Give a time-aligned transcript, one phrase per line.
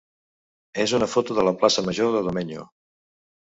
[0.83, 2.67] és una foto de la plaça major de Domenyo.